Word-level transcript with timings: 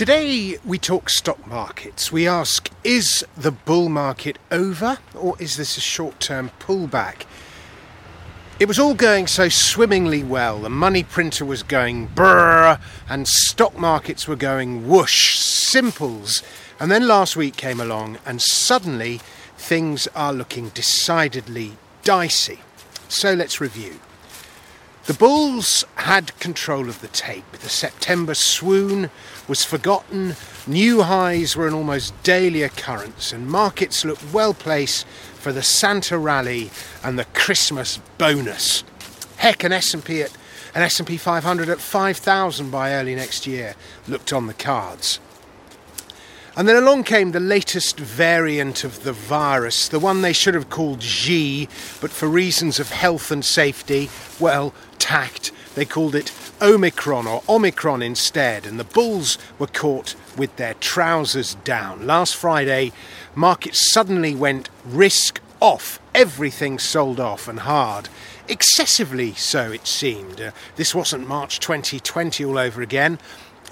Today 0.00 0.56
we 0.64 0.78
talk 0.78 1.10
stock 1.10 1.46
markets. 1.46 2.10
We 2.10 2.26
ask 2.26 2.70
is 2.82 3.22
the 3.36 3.50
bull 3.50 3.90
market 3.90 4.38
over 4.50 4.96
or 5.14 5.36
is 5.38 5.58
this 5.58 5.76
a 5.76 5.82
short 5.82 6.20
term 6.20 6.52
pullback? 6.58 7.26
It 8.58 8.66
was 8.66 8.78
all 8.78 8.94
going 8.94 9.26
so 9.26 9.50
swimmingly 9.50 10.22
well. 10.24 10.60
The 10.60 10.70
money 10.70 11.04
printer 11.04 11.44
was 11.44 11.62
going 11.62 12.08
brrr 12.08 12.80
and 13.10 13.28
stock 13.28 13.76
markets 13.76 14.26
were 14.26 14.36
going 14.36 14.88
whoosh, 14.88 15.36
simples. 15.36 16.42
And 16.80 16.90
then 16.90 17.06
last 17.06 17.36
week 17.36 17.56
came 17.56 17.78
along 17.78 18.16
and 18.24 18.40
suddenly 18.40 19.20
things 19.58 20.08
are 20.16 20.32
looking 20.32 20.70
decidedly 20.70 21.76
dicey. 22.04 22.60
So 23.10 23.34
let's 23.34 23.60
review. 23.60 24.00
The 25.06 25.14
Bulls 25.14 25.84
had 25.96 26.38
control 26.38 26.88
of 26.88 27.00
the 27.00 27.08
tape. 27.08 27.50
The 27.52 27.70
September 27.70 28.34
swoon 28.34 29.10
was 29.48 29.64
forgotten, 29.64 30.36
new 30.66 31.02
highs 31.02 31.56
were 31.56 31.66
an 31.66 31.74
almost 31.74 32.22
daily 32.22 32.62
occurrence, 32.62 33.32
and 33.32 33.48
markets 33.48 34.04
looked 34.04 34.32
well 34.32 34.52
placed 34.52 35.06
for 35.34 35.52
the 35.52 35.62
Santa 35.62 36.18
rally 36.18 36.70
and 37.02 37.18
the 37.18 37.24
Christmas 37.24 37.98
bonus. 38.18 38.84
Heck, 39.38 39.64
an 39.64 39.72
S&P 39.72 40.22
at 40.22 40.36
an 40.74 40.82
S&P 40.82 41.16
500 41.16 41.68
at 41.68 41.80
5,000 41.80 42.70
by 42.70 42.92
early 42.92 43.14
next 43.14 43.46
year 43.46 43.74
looked 44.06 44.32
on 44.32 44.46
the 44.46 44.54
cards. 44.54 45.18
And 46.56 46.68
then 46.68 46.76
along 46.76 47.04
came 47.04 47.30
the 47.30 47.40
latest 47.40 47.98
variant 47.98 48.82
of 48.82 49.04
the 49.04 49.12
virus, 49.12 49.88
the 49.88 50.00
one 50.00 50.22
they 50.22 50.32
should 50.32 50.54
have 50.54 50.68
called 50.68 51.02
Xi, 51.02 51.68
but 52.00 52.10
for 52.10 52.28
reasons 52.28 52.80
of 52.80 52.90
health 52.90 53.30
and 53.30 53.44
safety, 53.44 54.10
well, 54.40 54.74
tact, 54.98 55.52
they 55.76 55.84
called 55.84 56.16
it 56.16 56.32
Omicron 56.60 57.26
or 57.26 57.42
Omicron 57.48 58.02
instead, 58.02 58.66
and 58.66 58.80
the 58.80 58.84
bulls 58.84 59.38
were 59.58 59.68
caught 59.68 60.16
with 60.36 60.54
their 60.56 60.74
trousers 60.74 61.54
down. 61.64 62.06
Last 62.06 62.34
Friday, 62.34 62.92
markets 63.34 63.92
suddenly 63.92 64.34
went 64.34 64.68
risk 64.84 65.40
off. 65.60 66.00
Everything 66.14 66.78
sold 66.78 67.20
off 67.20 67.46
and 67.46 67.60
hard. 67.60 68.08
Excessively 68.48 69.32
so, 69.34 69.70
it 69.70 69.86
seemed. 69.86 70.40
Uh, 70.40 70.50
this 70.74 70.94
wasn't 70.94 71.28
March 71.28 71.60
2020 71.60 72.44
all 72.44 72.58
over 72.58 72.82
again. 72.82 73.18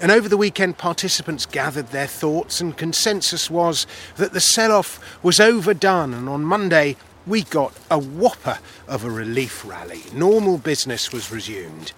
And 0.01 0.11
over 0.11 0.29
the 0.29 0.37
weekend, 0.37 0.77
participants 0.77 1.45
gathered 1.45 1.87
their 1.87 2.07
thoughts, 2.07 2.61
and 2.61 2.77
consensus 2.77 3.49
was 3.49 3.85
that 4.15 4.31
the 4.31 4.39
sell 4.39 4.71
off 4.71 4.99
was 5.21 5.39
overdone. 5.39 6.13
And 6.13 6.29
on 6.29 6.43
Monday, 6.45 6.95
we 7.27 7.43
got 7.43 7.73
a 7.91 7.99
whopper 7.99 8.59
of 8.87 9.03
a 9.03 9.11
relief 9.11 9.65
rally. 9.65 10.03
Normal 10.13 10.57
business 10.57 11.11
was 11.11 11.31
resumed. 11.31 11.91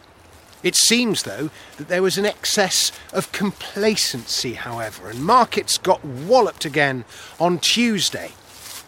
It 0.64 0.76
seems, 0.76 1.24
though, 1.24 1.50
that 1.78 1.88
there 1.88 2.04
was 2.04 2.18
an 2.18 2.26
excess 2.26 2.92
of 3.14 3.32
complacency, 3.32 4.54
however, 4.54 5.10
and 5.10 5.24
markets 5.24 5.78
got 5.78 6.04
walloped 6.04 6.66
again 6.66 7.06
on 7.40 7.60
Tuesday. 7.60 8.32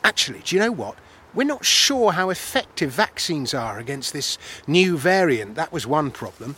Actually, 0.03 0.41
do 0.43 0.55
you 0.55 0.61
know 0.61 0.71
what? 0.71 0.95
We're 1.33 1.45
not 1.45 1.65
sure 1.65 2.11
how 2.11 2.29
effective 2.29 2.91
vaccines 2.91 3.53
are 3.53 3.79
against 3.79 4.13
this 4.13 4.37
new 4.67 4.97
variant. 4.97 5.55
That 5.55 5.71
was 5.71 5.87
one 5.87 6.11
problem. 6.11 6.55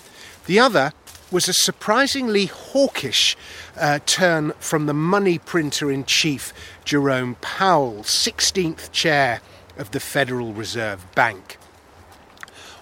The 0.48 0.60
other 0.60 0.92
was 1.32 1.48
a 1.48 1.54
surprisingly 1.54 2.46
hawkish 2.46 3.36
uh, 3.78 4.00
turn 4.06 4.52
from 4.60 4.86
the 4.86 4.94
money 4.94 5.38
printer 5.38 5.92
in 5.92 6.06
chief, 6.06 6.54
Jerome 6.84 7.36
Powell, 7.42 8.04
16th 8.04 8.92
chair 8.92 9.42
of 9.78 9.92
the 9.92 10.00
Federal 10.00 10.54
Reserve 10.54 11.06
Bank. 11.16 11.58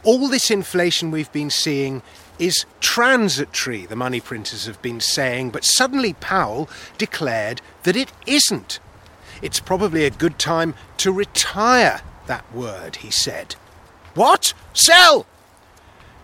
All 0.04 0.28
this 0.28 0.52
inflation 0.52 1.12
we've 1.12 1.32
been 1.32 1.50
seeing 1.50 2.02
is 2.38 2.66
transitory, 2.82 3.86
the 3.86 3.96
money 3.96 4.20
printers 4.20 4.66
have 4.66 4.82
been 4.82 5.00
saying, 5.00 5.52
but 5.52 5.64
suddenly 5.64 6.14
Powell 6.14 6.70
declared 6.98 7.62
that 7.84 7.96
it 7.96 8.12
isn't. 8.26 8.80
It's 9.42 9.60
probably 9.60 10.06
a 10.06 10.10
good 10.10 10.40
time 10.40 10.74
to 10.98 11.12
retire 11.12 12.02
that 12.28 12.54
word, 12.54 12.98
he 12.98 13.12
said. 13.12 13.56
What? 14.14 14.54
Sell! 14.74 15.26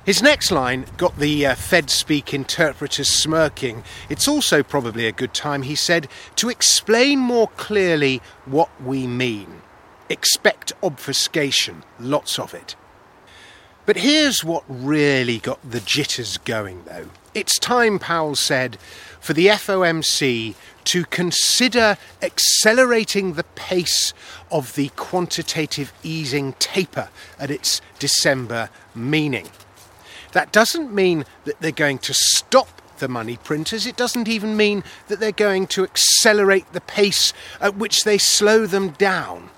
His 0.09 0.24
next 0.24 0.50
line 0.50 0.88
got 0.97 1.20
the 1.20 1.46
uh, 1.46 1.53
Fed 1.53 1.92
speak 1.92 2.34
interpreters 2.34 3.08
smirking. 3.08 3.84
It's 4.09 4.28
also 4.28 4.64
probably 4.64 5.06
a 5.06 5.12
good 5.12 5.36
time, 5.36 5.62
he 5.62 5.75
said, 5.75 6.08
to 6.38 6.50
explain 6.50 7.20
more 7.20 7.50
clearly 7.58 8.20
what 8.46 8.72
we 8.81 9.06
mean. 9.06 9.62
Expect 10.09 10.74
obfuscation, 10.81 11.84
lots 12.00 12.40
of 12.40 12.56
it. 12.56 12.75
But 13.86 13.97
here's 13.97 14.44
what 14.44 14.64
really 14.68 15.38
got 15.38 15.59
the 15.62 15.80
jitters 15.80 16.40
going, 16.40 16.86
though. 16.86 17.12
It's 17.36 17.59
time, 17.59 18.00
Powell 18.00 18.34
said, 18.34 18.80
for 19.20 19.34
the 19.34 19.46
FOMC 19.46 20.56
to 20.86 21.06
consider 21.06 22.00
accelerating 22.24 23.34
the 23.34 23.44
pace 23.44 24.16
of 24.52 24.74
the 24.74 24.90
quantitative 24.96 25.94
easing 26.02 26.53
taper 26.53 27.09
at 27.38 27.52
its 27.52 27.80
December 28.00 28.72
meeting. 28.96 29.50
That 30.34 30.51
doesn't 30.51 30.94
mean 30.94 31.25
that 31.45 31.59
they're 31.59 31.72
going 31.72 32.00
to 32.00 32.13
stop 32.13 32.81
the 33.00 33.07
money 33.07 33.38
printers. 33.38 33.85
It 33.85 33.97
doesn't 33.97 34.28
even 34.28 34.56
mean 34.56 34.84
that 35.07 35.19
they're 35.19 35.31
going 35.31 35.67
to 35.67 35.84
accelerate 35.84 36.72
the 36.73 36.81
pace 36.81 37.34
at 37.59 37.75
which 37.75 38.03
they 38.03 38.17
slow 38.17 38.66
them 38.66 38.90
down. 38.90 39.50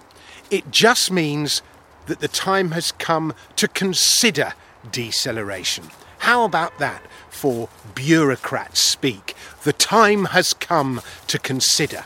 It 0.49 0.71
just 0.71 1.11
means 1.11 1.61
that 2.05 2.19
the 2.19 2.27
time 2.27 2.71
has 2.71 2.91
come 2.93 3.33
to 3.55 3.67
consider 3.67 4.53
deceleration. 4.91 5.85
How 6.19 6.43
about 6.43 6.77
that 6.77 7.01
for 7.29 7.69
bureaucrats 7.95 8.81
speak? 8.81 9.35
The 9.63 9.73
time 9.73 10.25
has 10.25 10.53
come 10.53 11.01
to 11.27 11.39
consider. 11.39 12.05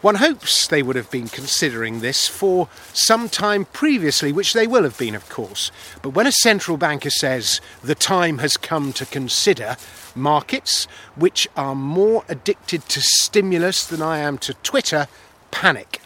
One 0.00 0.14
hopes 0.14 0.66
they 0.66 0.82
would 0.82 0.96
have 0.96 1.10
been 1.10 1.28
considering 1.28 2.00
this 2.00 2.26
for 2.26 2.68
some 2.94 3.28
time 3.28 3.66
previously, 3.66 4.32
which 4.32 4.54
they 4.54 4.66
will 4.66 4.82
have 4.82 4.96
been, 4.96 5.14
of 5.14 5.28
course. 5.28 5.70
But 6.00 6.10
when 6.10 6.26
a 6.26 6.32
central 6.32 6.78
banker 6.78 7.10
says 7.10 7.60
the 7.84 7.94
time 7.94 8.38
has 8.38 8.56
come 8.56 8.94
to 8.94 9.04
consider, 9.04 9.76
markets, 10.14 10.86
which 11.16 11.48
are 11.54 11.74
more 11.74 12.24
addicted 12.28 12.88
to 12.88 13.00
stimulus 13.02 13.86
than 13.86 14.00
I 14.00 14.18
am 14.18 14.38
to 14.38 14.54
Twitter, 14.54 15.06
panic. 15.50 16.00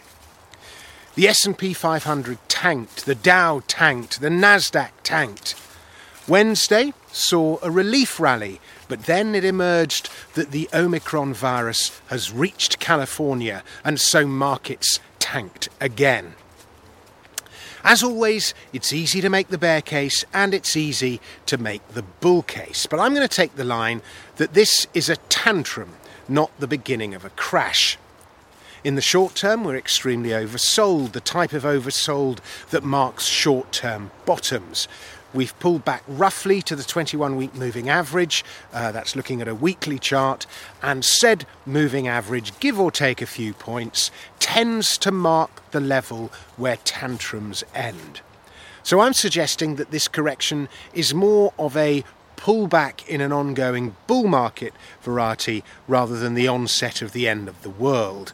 The 1.15 1.29
S&P 1.29 1.73
500 1.73 2.37
tanked, 2.49 3.05
the 3.05 3.15
Dow 3.15 3.61
tanked, 3.67 4.19
the 4.19 4.27
Nasdaq 4.27 4.91
tanked. 5.03 5.55
Wednesday 6.27 6.93
saw 7.11 7.59
a 7.61 7.69
relief 7.69 8.19
rally 8.19 8.59
but 8.87 9.05
then 9.05 9.35
it 9.35 9.43
emerged 9.43 10.09
that 10.33 10.51
the 10.51 10.69
Omicron 10.73 11.33
virus 11.33 11.99
has 12.07 12.31
reached 12.31 12.79
California, 12.79 13.63
and 13.83 13.99
so 13.99 14.25
markets 14.25 14.99
tanked 15.19 15.69
again. 15.79 16.35
As 17.83 18.01
always, 18.01 18.53
it's 18.73 18.93
easy 18.93 19.21
to 19.21 19.29
make 19.29 19.49
the 19.49 19.59
bear 19.59 19.81
case 19.81 20.25
and 20.33 20.55
it's 20.55 20.75
easy 20.75 21.21
to 21.45 21.57
make 21.57 21.87
the 21.89 22.01
bull 22.01 22.41
case. 22.41 22.87
But 22.87 22.99
I'm 22.99 23.13
going 23.13 23.27
to 23.27 23.35
take 23.35 23.55
the 23.55 23.63
line 23.63 24.01
that 24.37 24.55
this 24.55 24.87
is 24.95 25.07
a 25.07 25.17
tantrum, 25.17 25.93
not 26.27 26.51
the 26.59 26.67
beginning 26.67 27.13
of 27.13 27.23
a 27.23 27.29
crash. 27.29 27.99
In 28.83 28.95
the 28.95 29.01
short 29.01 29.35
term, 29.35 29.63
we're 29.63 29.77
extremely 29.77 30.29
oversold, 30.29 31.11
the 31.11 31.19
type 31.19 31.53
of 31.53 31.63
oversold 31.63 32.39
that 32.71 32.83
marks 32.83 33.25
short 33.25 33.71
term 33.71 34.09
bottoms. 34.25 34.87
We've 35.33 35.57
pulled 35.59 35.83
back 35.83 36.03
roughly 36.07 36.61
to 36.61 36.75
the 36.75 36.83
21 36.83 37.35
week 37.35 37.55
moving 37.55 37.89
average, 37.89 38.45
uh, 38.73 38.91
that's 38.91 39.15
looking 39.15 39.41
at 39.41 39.47
a 39.47 39.55
weekly 39.55 39.99
chart, 39.99 40.45
and 40.81 41.03
said 41.03 41.45
moving 41.65 42.07
average, 42.07 42.57
give 42.59 42.79
or 42.79 42.91
take 42.91 43.21
a 43.21 43.25
few 43.25 43.53
points, 43.53 44.11
tends 44.39 44.97
to 44.99 45.11
mark 45.11 45.69
the 45.71 45.81
level 45.81 46.31
where 46.55 46.77
tantrums 46.77 47.63
end. 47.73 48.21
So 48.83 48.99
I'm 48.99 49.13
suggesting 49.13 49.75
that 49.75 49.91
this 49.91 50.07
correction 50.07 50.69
is 50.93 51.13
more 51.13 51.53
of 51.57 51.75
a 51.75 52.03
pullback 52.37 53.05
in 53.07 53.19
an 53.21 53.31
ongoing 53.31 53.95
bull 54.07 54.27
market 54.27 54.73
variety 55.01 55.63
rather 55.87 56.17
than 56.17 56.35
the 56.35 56.47
onset 56.47 57.01
of 57.01 57.11
the 57.11 57.27
end 57.27 57.47
of 57.47 57.63
the 57.63 57.69
world. 57.69 58.33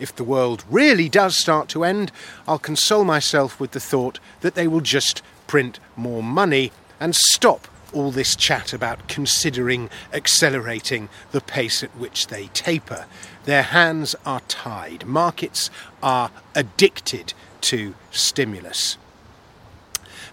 If 0.00 0.14
the 0.14 0.24
world 0.24 0.64
really 0.70 1.08
does 1.08 1.38
start 1.38 1.68
to 1.70 1.84
end, 1.84 2.10
I'll 2.48 2.58
console 2.58 3.04
myself 3.04 3.60
with 3.60 3.72
the 3.72 3.80
thought 3.80 4.18
that 4.40 4.54
they 4.54 4.66
will 4.66 4.80
just 4.80 5.22
print 5.46 5.78
more 5.96 6.22
money 6.22 6.72
and 6.98 7.14
stop 7.14 7.68
all 7.92 8.10
this 8.10 8.34
chat 8.34 8.72
about 8.72 9.06
considering 9.08 9.90
accelerating 10.12 11.08
the 11.30 11.40
pace 11.40 11.82
at 11.82 11.90
which 11.96 12.28
they 12.28 12.46
taper. 12.48 13.06
Their 13.44 13.62
hands 13.62 14.14
are 14.24 14.40
tied. 14.48 15.06
Markets 15.06 15.70
are 16.02 16.30
addicted 16.54 17.34
to 17.62 17.94
stimulus. 18.10 18.96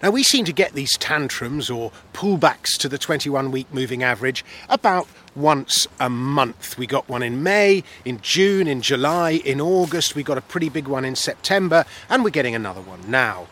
Now, 0.01 0.11
we 0.11 0.23
seem 0.23 0.45
to 0.45 0.53
get 0.53 0.73
these 0.73 0.97
tantrums 0.97 1.69
or 1.69 1.91
pullbacks 2.13 2.77
to 2.77 2.87
the 2.87 2.97
21 2.97 3.51
week 3.51 3.67
moving 3.73 4.01
average 4.01 4.45
about 4.69 5.07
once 5.35 5.87
a 5.99 6.09
month. 6.09 6.77
We 6.77 6.87
got 6.87 7.09
one 7.09 7.21
in 7.21 7.43
May, 7.43 7.83
in 8.05 8.21
June, 8.21 8.67
in 8.67 8.81
July, 8.81 9.31
in 9.31 9.59
August. 9.59 10.15
We 10.15 10.23
got 10.23 10.37
a 10.37 10.41
pretty 10.41 10.69
big 10.69 10.87
one 10.87 11.03
in 11.03 11.15
September, 11.15 11.85
and 12.09 12.23
we're 12.23 12.29
getting 12.29 12.55
another 12.55 12.81
one 12.81 13.11
now. 13.11 13.47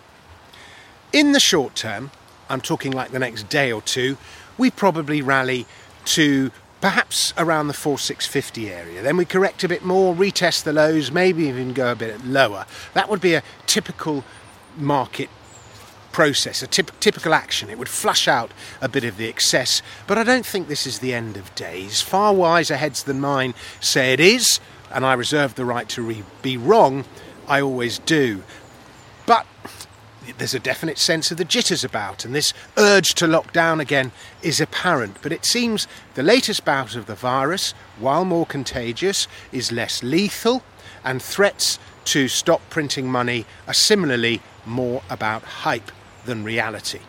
In 1.12 1.34
the 1.34 1.40
short 1.40 1.76
term, 1.76 2.12
I'm 2.50 2.62
talking 2.62 2.92
like 2.94 3.12
the 3.12 3.20
next 3.20 3.50
day 3.50 3.72
or 3.72 3.82
two, 3.82 4.18
we 4.58 4.72
probably 4.72 5.22
rally 5.22 5.66
to 6.06 6.52
perhaps 6.80 7.34
around 7.38 7.68
the 7.68 7.74
4650 7.74 8.70
area. 8.70 9.02
Then 9.02 9.18
we 9.18 9.26
correct 9.26 9.64
a 9.64 9.68
bit 9.68 9.84
more, 9.84 10.16
retest 10.16 10.64
the 10.64 10.74
lows, 10.74 11.12
maybe 11.12 11.46
even 11.48 11.74
go 11.74 11.92
a 11.92 11.96
bit 11.96 12.26
lower. 12.26 12.66
That 12.94 13.10
would 13.10 13.20
be 13.20 13.34
a 13.34 13.44
typical 13.66 14.24
market 14.78 15.30
process, 16.18 16.64
a 16.64 16.68
typ- 16.68 17.00
typical 17.00 17.32
action. 17.32 17.70
It 17.70 17.78
would 17.78 17.88
flush 17.88 18.28
out 18.28 18.50
a 18.82 18.90
bit 18.90 19.04
of 19.04 19.18
the 19.18 19.28
excess, 19.28 19.84
but 20.08 20.18
I 20.18 20.24
don't 20.24 20.48
think 20.48 20.68
this 20.68 20.88
is 20.88 20.98
the 20.98 21.14
end 21.14 21.38
of 21.38 21.54
days. 21.54 22.02
Far 22.02 22.34
wiser 22.34 22.76
heads 22.76 23.04
than 23.04 23.20
mine 23.20 23.54
say 23.80 24.14
it 24.14 24.20
is, 24.20 24.60
and 24.92 25.06
I 25.06 25.14
reserve 25.14 25.54
the 25.54 25.64
right 25.64 25.88
to 25.90 26.02
re- 26.02 26.24
be 26.42 26.58
wrong. 26.58 27.06
I 27.48 27.62
always 27.62 28.00
do. 28.00 28.42
But 29.28 29.46
there's 30.40 30.56
a 30.56 30.60
definite 30.60 30.98
sense 30.98 31.30
of 31.30 31.38
the 31.38 31.46
jitters 31.46 31.84
about, 31.84 32.26
and 32.26 32.34
this 32.34 32.52
urge 32.78 33.14
to 33.14 33.28
lock 33.28 33.54
down 33.54 33.80
again 33.80 34.12
is 34.42 34.60
apparent. 34.60 35.18
But 35.22 35.32
it 35.32 35.46
seems 35.46 35.88
the 36.16 36.24
latest 36.24 36.66
bout 36.66 36.96
of 36.96 37.06
the 37.06 37.14
virus, 37.14 37.76
while 38.00 38.26
more 38.26 38.48
contagious, 38.48 39.28
is 39.52 39.72
less 39.72 40.02
lethal, 40.02 40.64
and 41.04 41.22
threats 41.22 41.78
to 42.06 42.28
stop 42.28 42.68
printing 42.72 43.08
money 43.08 43.46
are 43.68 43.74
similarly 43.76 44.42
more 44.66 45.04
about 45.12 45.44
hype 45.44 45.92
than 46.28 46.44
reality. 46.44 47.00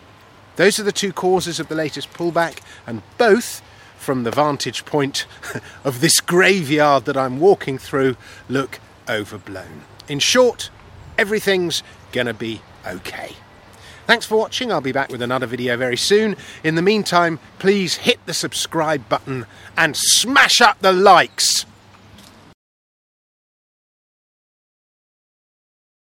Those 0.57 0.81
are 0.81 0.85
the 0.85 0.93
two 0.93 1.13
causes 1.13 1.61
of 1.61 1.69
the 1.69 1.75
latest 1.75 2.13
pullback, 2.15 2.61
and 2.87 3.03
both, 3.19 3.61
from 3.99 4.25
the 4.25 4.31
vantage 4.31 4.85
point 4.87 5.27
of 5.85 6.01
this 6.01 6.21
graveyard 6.21 7.05
that 7.05 7.17
I'm 7.17 7.39
walking 7.39 7.77
through, 7.77 8.17
look 8.49 8.81
overblown. 9.09 9.83
In 10.09 10.19
short, 10.19 10.71
everything's 11.19 11.83
gonna 12.13 12.35
be 12.35 12.63
okay. 12.87 13.37
Thanks 14.07 14.25
for 14.25 14.39
watching. 14.39 14.73
I'll 14.73 14.81
be 14.81 14.93
back 14.93 15.11
with 15.11 15.21
another 15.21 15.47
video 15.47 15.77
very 15.77 15.99
soon. 15.99 16.35
In 16.65 16.77
the 16.77 16.83
meantime, 16.83 17.39
please 17.59 17.97
hit 17.97 18.25
the 18.25 18.33
subscribe 18.33 19.07
button 19.07 19.45
and 19.77 19.95
smash 19.95 20.63
up 20.63 20.81
the 20.81 20.95
likes. 20.95 21.67